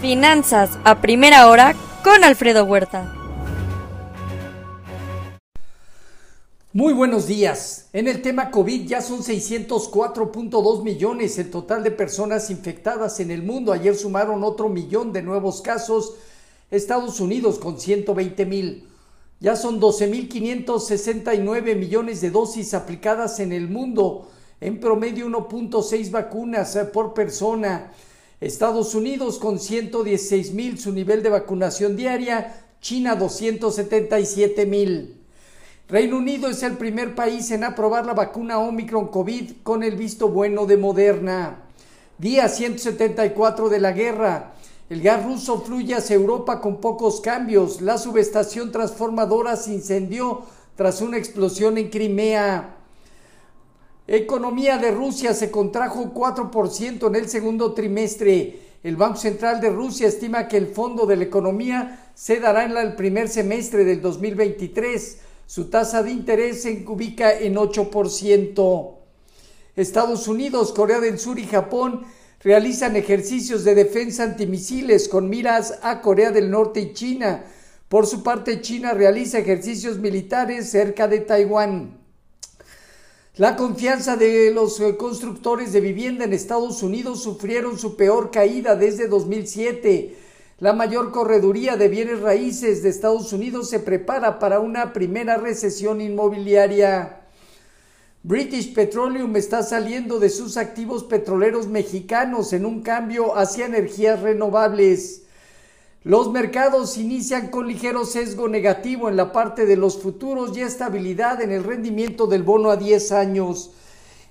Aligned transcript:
Finanzas 0.00 0.78
a 0.84 1.00
primera 1.00 1.48
hora 1.48 1.74
con 2.04 2.22
Alfredo 2.22 2.64
Huerta. 2.64 3.14
Muy 6.74 6.92
buenos 6.92 7.26
días. 7.26 7.88
En 7.94 8.06
el 8.06 8.20
tema 8.20 8.50
COVID 8.50 8.86
ya 8.86 9.00
son 9.00 9.20
604.2 9.20 10.82
millones 10.82 11.38
el 11.38 11.50
total 11.50 11.82
de 11.82 11.90
personas 11.90 12.50
infectadas 12.50 13.20
en 13.20 13.30
el 13.30 13.42
mundo. 13.42 13.72
Ayer 13.72 13.96
sumaron 13.96 14.44
otro 14.44 14.68
millón 14.68 15.14
de 15.14 15.22
nuevos 15.22 15.62
casos. 15.62 16.16
Estados 16.70 17.18
Unidos 17.18 17.58
con 17.58 17.80
120 17.80 18.44
mil. 18.44 18.86
Ya 19.40 19.56
son 19.56 19.80
12.569 19.80 21.74
millones 21.74 22.20
de 22.20 22.30
dosis 22.30 22.74
aplicadas 22.74 23.40
en 23.40 23.52
el 23.52 23.68
mundo. 23.70 24.28
En 24.60 24.78
promedio 24.78 25.26
1.6 25.26 26.10
vacunas 26.10 26.78
por 26.92 27.14
persona. 27.14 27.92
Estados 28.40 28.94
Unidos 28.94 29.38
con 29.38 29.58
116 29.58 30.52
mil 30.52 30.78
su 30.78 30.92
nivel 30.92 31.22
de 31.22 31.30
vacunación 31.30 31.96
diaria, 31.96 32.64
China 32.82 33.16
277 33.16 34.66
mil. 34.66 35.22
Reino 35.88 36.18
Unido 36.18 36.48
es 36.48 36.62
el 36.62 36.76
primer 36.76 37.14
país 37.14 37.50
en 37.50 37.64
aprobar 37.64 38.04
la 38.04 38.12
vacuna 38.12 38.58
Omicron 38.58 39.08
COVID 39.08 39.62
con 39.62 39.82
el 39.82 39.96
visto 39.96 40.28
bueno 40.28 40.66
de 40.66 40.76
Moderna. 40.76 41.62
Día 42.18 42.50
174 42.50 43.70
de 43.70 43.80
la 43.80 43.92
guerra. 43.92 44.52
El 44.90 45.00
gas 45.00 45.24
ruso 45.24 45.62
fluye 45.62 45.94
hacia 45.94 46.16
Europa 46.16 46.60
con 46.60 46.78
pocos 46.82 47.22
cambios. 47.22 47.80
La 47.80 47.96
subestación 47.96 48.70
transformadora 48.70 49.56
se 49.56 49.72
incendió 49.72 50.42
tras 50.76 51.00
una 51.00 51.16
explosión 51.16 51.78
en 51.78 51.88
Crimea. 51.88 52.75
Economía 54.08 54.78
de 54.78 54.92
Rusia 54.92 55.34
se 55.34 55.50
contrajo 55.50 56.14
4% 56.14 57.08
en 57.08 57.14
el 57.16 57.28
segundo 57.28 57.74
trimestre. 57.74 58.60
El 58.84 58.94
Banco 58.94 59.16
Central 59.16 59.60
de 59.60 59.70
Rusia 59.70 60.06
estima 60.06 60.46
que 60.46 60.56
el 60.56 60.68
fondo 60.68 61.06
de 61.06 61.16
la 61.16 61.24
economía 61.24 62.10
se 62.14 62.38
dará 62.38 62.64
en 62.64 62.76
el 62.76 62.94
primer 62.94 63.28
semestre 63.28 63.84
del 63.84 64.00
2023. 64.00 65.18
Su 65.46 65.70
tasa 65.70 66.04
de 66.04 66.12
interés 66.12 66.62
se 66.62 66.84
ubica 66.86 67.36
en 67.36 67.56
8%. 67.56 68.94
Estados 69.74 70.28
Unidos, 70.28 70.72
Corea 70.72 71.00
del 71.00 71.18
Sur 71.18 71.40
y 71.40 71.46
Japón 71.46 72.06
realizan 72.44 72.94
ejercicios 72.94 73.64
de 73.64 73.74
defensa 73.74 74.22
antimisiles 74.22 75.08
con 75.08 75.28
miras 75.28 75.80
a 75.82 76.00
Corea 76.00 76.30
del 76.30 76.48
Norte 76.48 76.78
y 76.78 76.92
China. 76.92 77.44
Por 77.88 78.06
su 78.06 78.22
parte, 78.22 78.60
China 78.60 78.92
realiza 78.92 79.40
ejercicios 79.40 79.98
militares 79.98 80.70
cerca 80.70 81.08
de 81.08 81.20
Taiwán. 81.20 82.05
La 83.38 83.54
confianza 83.54 84.16
de 84.16 84.50
los 84.50 84.80
eh, 84.80 84.96
constructores 84.96 85.70
de 85.70 85.82
vivienda 85.82 86.24
en 86.24 86.32
Estados 86.32 86.82
Unidos 86.82 87.22
sufrieron 87.22 87.78
su 87.78 87.94
peor 87.94 88.30
caída 88.30 88.76
desde 88.76 89.08
2007. 89.08 90.16
La 90.60 90.72
mayor 90.72 91.12
correduría 91.12 91.76
de 91.76 91.88
bienes 91.88 92.20
raíces 92.20 92.82
de 92.82 92.88
Estados 92.88 93.34
Unidos 93.34 93.68
se 93.68 93.78
prepara 93.78 94.38
para 94.38 94.60
una 94.60 94.94
primera 94.94 95.36
recesión 95.36 96.00
inmobiliaria. 96.00 97.24
British 98.22 98.72
Petroleum 98.72 99.36
está 99.36 99.62
saliendo 99.62 100.18
de 100.18 100.30
sus 100.30 100.56
activos 100.56 101.04
petroleros 101.04 101.66
mexicanos 101.66 102.54
en 102.54 102.64
un 102.64 102.80
cambio 102.80 103.36
hacia 103.36 103.66
energías 103.66 104.22
renovables. 104.22 105.25
Los 106.06 106.30
mercados 106.30 106.98
inician 106.98 107.48
con 107.48 107.66
ligero 107.66 108.04
sesgo 108.04 108.46
negativo 108.46 109.08
en 109.08 109.16
la 109.16 109.32
parte 109.32 109.66
de 109.66 109.74
los 109.74 110.00
futuros 110.00 110.56
y 110.56 110.60
estabilidad 110.60 111.42
en 111.42 111.50
el 111.50 111.64
rendimiento 111.64 112.28
del 112.28 112.44
bono 112.44 112.70
a 112.70 112.76
10 112.76 113.10
años. 113.10 113.72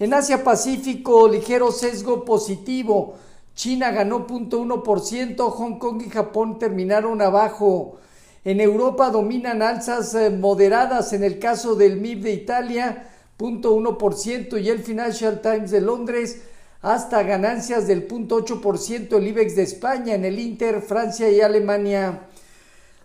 En 0.00 0.12
Asia 0.12 0.42
Pacífico, 0.42 1.28
ligero 1.28 1.70
sesgo 1.70 2.24
positivo. 2.24 3.14
China 3.54 3.92
ganó 3.92 4.26
0.1%, 4.26 5.48
Hong 5.48 5.78
Kong 5.78 6.02
y 6.04 6.10
Japón 6.10 6.58
terminaron 6.58 7.22
abajo. 7.22 8.00
En 8.44 8.60
Europa 8.60 9.10
dominan 9.10 9.62
alzas 9.62 10.12
eh, 10.16 10.28
moderadas 10.28 11.12
en 11.12 11.22
el 11.22 11.38
caso 11.38 11.76
del 11.76 12.00
MIB 12.00 12.22
de 12.22 12.32
Italia, 12.32 13.10
0.1% 13.38 14.60
y 14.60 14.70
el 14.70 14.80
Financial 14.80 15.40
Times 15.40 15.70
de 15.70 15.80
Londres 15.82 16.42
hasta 16.82 17.22
ganancias 17.22 17.86
del 17.86 18.08
0.8% 18.08 19.16
el 19.16 19.28
IBEX 19.28 19.56
de 19.56 19.62
España, 19.62 20.14
en 20.14 20.24
el 20.24 20.38
Inter, 20.38 20.80
Francia 20.80 21.30
y 21.30 21.40
Alemania. 21.40 22.20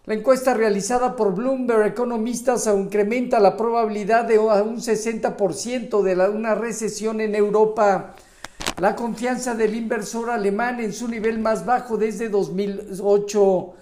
La 0.06 0.14
encuesta 0.14 0.54
realizada 0.54 1.16
por 1.16 1.34
Bloomberg 1.34 1.88
Economistas 1.88 2.68
incrementa 2.68 3.40
la 3.40 3.58
probabilidad 3.58 4.26
de 4.26 4.38
un 4.38 4.78
60% 4.78 6.04
de 6.04 6.30
una 6.30 6.56
recesión 6.56 7.20
en 7.22 7.36
Europa. 7.36 8.16
La 8.80 8.96
confianza 8.96 9.56
del 9.56 9.76
inversor 9.76 10.30
alemán 10.30 10.80
en 10.80 10.94
su 10.94 11.08
nivel 11.08 11.40
más 11.40 11.66
bajo 11.66 11.98
desde 11.98 12.30
2008. 12.30 13.74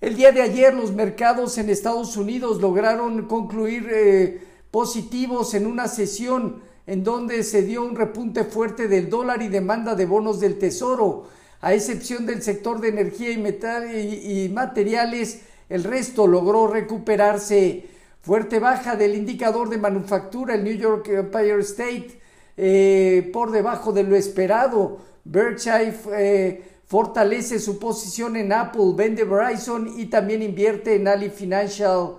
El 0.00 0.16
día 0.16 0.32
de 0.32 0.42
ayer 0.42 0.74
los 0.74 0.90
mercados 0.90 1.56
en 1.58 1.70
Estados 1.70 2.16
Unidos 2.16 2.60
lograron 2.60 3.28
concluir 3.28 3.88
eh, 3.92 4.40
positivos 4.72 5.54
en 5.54 5.68
una 5.68 5.86
sesión 5.86 6.60
en 6.88 7.04
donde 7.04 7.44
se 7.44 7.62
dio 7.62 7.84
un 7.84 7.94
repunte 7.94 8.42
fuerte 8.42 8.88
del 8.88 9.08
dólar 9.08 9.40
y 9.40 9.46
demanda 9.46 9.94
de 9.94 10.04
bonos 10.04 10.40
del 10.40 10.58
tesoro. 10.58 11.28
A 11.60 11.74
excepción 11.74 12.26
del 12.26 12.42
sector 12.42 12.80
de 12.80 12.88
energía 12.88 13.30
y, 13.30 13.38
metal 13.38 13.88
y 13.94 14.50
materiales, 14.52 15.42
el 15.68 15.84
resto 15.84 16.26
logró 16.26 16.66
recuperarse. 16.66 17.92
Fuerte 18.22 18.58
baja 18.60 18.94
del 18.94 19.16
indicador 19.16 19.68
de 19.68 19.78
manufactura, 19.78 20.54
el 20.54 20.62
New 20.62 20.76
York 20.76 21.08
Empire 21.08 21.58
State, 21.62 22.20
eh, 22.56 23.28
por 23.32 23.50
debajo 23.50 23.92
de 23.92 24.04
lo 24.04 24.14
esperado. 24.14 24.98
Berkshire 25.24 25.92
eh, 26.12 26.62
fortalece 26.86 27.58
su 27.58 27.80
posición 27.80 28.36
en 28.36 28.52
Apple, 28.52 28.92
vende 28.94 29.24
Verizon 29.24 29.98
y 29.98 30.06
también 30.06 30.40
invierte 30.40 30.94
en 30.94 31.08
Ali 31.08 31.30
Financial. 31.30 32.18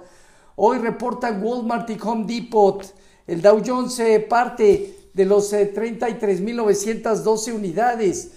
Hoy 0.57 0.79
reportan 0.79 1.41
Walmart 1.41 1.89
y 1.89 1.97
Home 2.03 2.25
Depot. 2.27 2.83
El 3.25 3.41
Dow 3.41 3.61
Jones 3.65 3.97
eh, 4.01 4.19
parte 4.19 5.09
de 5.13 5.25
los 5.25 5.53
33.912 5.53 7.53
unidades. 7.53 8.31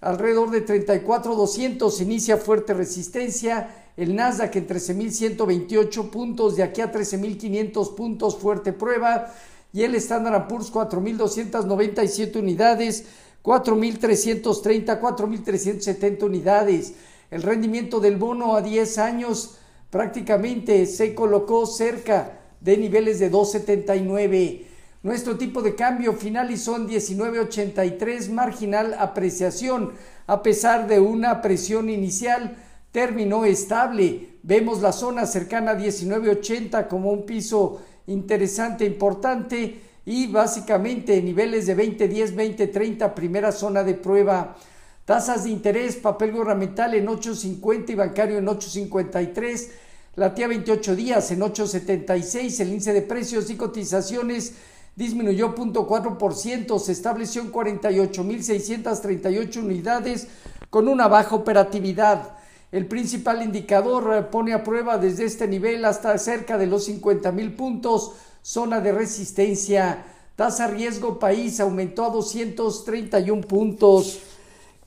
Alrededor 0.00 0.50
de 0.50 0.66
34.200 0.66 2.00
inicia 2.00 2.36
fuerte 2.36 2.74
resistencia 2.74 3.81
el 3.96 4.14
Nasdaq 4.14 4.56
en 4.56 4.66
13.128 4.66 6.10
puntos, 6.10 6.56
de 6.56 6.62
aquí 6.62 6.80
a 6.80 6.90
13.500 6.90 7.94
puntos, 7.94 8.38
fuerte 8.38 8.72
prueba, 8.72 9.32
y 9.72 9.82
el 9.82 9.94
Standard 9.96 10.48
Poor's 10.48 10.72
4.297 10.72 12.36
unidades, 12.36 13.04
4.330, 13.42 15.00
4.370 15.00 16.22
unidades. 16.22 16.94
El 17.30 17.42
rendimiento 17.42 17.98
del 18.00 18.16
bono 18.16 18.54
a 18.54 18.62
10 18.62 18.98
años 18.98 19.58
prácticamente 19.90 20.86
se 20.86 21.14
colocó 21.14 21.66
cerca 21.66 22.38
de 22.60 22.76
niveles 22.76 23.18
de 23.18 23.30
2.79. 23.30 24.66
Nuestro 25.02 25.36
tipo 25.36 25.62
de 25.62 25.74
cambio 25.74 26.12
finalizó 26.12 26.76
en 26.76 26.88
19.83, 26.88 28.30
marginal 28.30 28.94
apreciación, 28.98 29.92
a 30.26 30.42
pesar 30.42 30.86
de 30.86 31.00
una 31.00 31.42
presión 31.42 31.90
inicial 31.90 32.56
terminó 32.92 33.44
estable. 33.44 34.38
Vemos 34.42 34.80
la 34.80 34.92
zona 34.92 35.26
cercana 35.26 35.72
a 35.72 35.74
1980 35.74 36.86
como 36.86 37.10
un 37.10 37.26
piso 37.26 37.82
interesante, 38.06 38.84
importante 38.84 39.80
y 40.04 40.26
básicamente 40.26 41.22
niveles 41.22 41.66
de 41.66 41.74
2010, 41.74 42.36
2030, 42.36 43.14
primera 43.14 43.50
zona 43.50 43.82
de 43.82 43.94
prueba. 43.94 44.56
Tasas 45.04 45.44
de 45.44 45.50
interés, 45.50 45.96
papel 45.96 46.32
gubernamental 46.32 46.94
en 46.94 47.06
8.50 47.06 47.90
y 47.90 47.94
bancario 47.94 48.38
en 48.38 48.46
8.53. 48.46 49.68
La 50.14 50.34
tía 50.34 50.46
28 50.46 50.94
días 50.94 51.30
en 51.30 51.40
8.76. 51.40 52.60
El 52.60 52.68
índice 52.68 52.92
de 52.92 53.00
precios 53.02 53.48
y 53.50 53.56
cotizaciones 53.56 54.54
disminuyó 54.94 55.54
0.4%. 55.54 56.78
Se 56.78 56.92
estableció 56.92 57.40
en 57.42 57.50
48.638 57.50 59.56
unidades 59.56 60.28
con 60.70 60.88
una 60.88 61.08
baja 61.08 61.34
operatividad. 61.34 62.41
El 62.72 62.86
principal 62.86 63.42
indicador 63.42 64.16
eh, 64.16 64.22
pone 64.22 64.54
a 64.54 64.64
prueba 64.64 64.96
desde 64.96 65.26
este 65.26 65.46
nivel 65.46 65.84
hasta 65.84 66.16
cerca 66.16 66.56
de 66.56 66.66
los 66.66 66.86
50 66.86 67.30
mil 67.30 67.52
puntos, 67.52 68.12
zona 68.40 68.80
de 68.80 68.92
resistencia. 68.92 70.06
Tasa 70.36 70.68
riesgo 70.68 71.18
país 71.18 71.60
aumentó 71.60 72.06
a 72.06 72.10
231 72.10 73.42
puntos. 73.42 74.20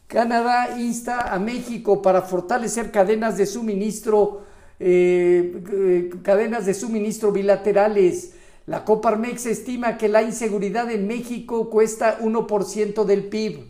Canadá 0.07 0.79
insta 0.79 1.31
a 1.31 1.37
México 1.37 2.01
para 2.01 2.23
fortalecer 2.23 2.89
cadenas 2.89 3.37
de 3.37 3.45
suministro, 3.45 4.41
eh, 4.79 6.09
cadenas 6.23 6.65
de 6.65 6.73
suministro 6.73 7.31
bilaterales. 7.31 8.33
La 8.65 8.83
Coparmex 8.83 9.45
estima 9.45 9.95
que 9.99 10.09
la 10.09 10.23
inseguridad 10.23 10.89
en 10.89 11.05
México 11.05 11.69
cuesta 11.69 12.17
1% 12.19 13.05
del 13.05 13.25
PIB. 13.25 13.69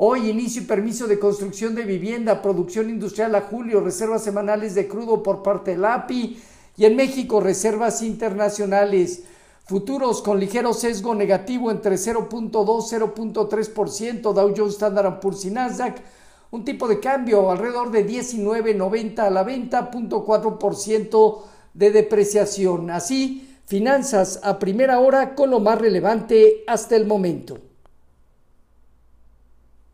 Hoy 0.00 0.30
inicio 0.30 0.62
y 0.62 0.64
permiso 0.64 1.08
de 1.08 1.18
construcción 1.18 1.74
de 1.74 1.82
vivienda, 1.82 2.40
producción 2.40 2.88
industrial 2.88 3.34
a 3.34 3.40
julio, 3.40 3.80
reservas 3.80 4.22
semanales 4.22 4.76
de 4.76 4.86
crudo 4.86 5.24
por 5.24 5.42
parte 5.42 5.72
del 5.72 5.84
API 5.84 6.40
y 6.76 6.84
en 6.84 6.94
México 6.94 7.40
reservas 7.40 8.00
internacionales. 8.02 9.24
Futuros 9.64 10.22
con 10.22 10.38
ligero 10.38 10.72
sesgo 10.72 11.16
negativo 11.16 11.72
entre 11.72 11.96
0.2 11.96 12.52
0.3%, 12.52 14.32
Dow 14.32 14.54
Jones 14.56 14.74
Standard 14.74 15.18
Poor's 15.18 15.44
y 15.46 15.50
Nasdaq. 15.50 16.00
Un 16.52 16.64
tipo 16.64 16.86
de 16.86 17.00
cambio 17.00 17.50
alrededor 17.50 17.90
de 17.90 18.06
19.90 18.06 19.18
a 19.18 19.30
la 19.30 19.42
venta, 19.42 19.90
0.4% 19.90 21.38
de 21.74 21.90
depreciación. 21.90 22.92
Así, 22.92 23.52
finanzas 23.66 24.38
a 24.44 24.60
primera 24.60 25.00
hora 25.00 25.34
con 25.34 25.50
lo 25.50 25.58
más 25.58 25.80
relevante 25.80 26.62
hasta 26.68 26.94
el 26.94 27.04
momento. 27.04 27.67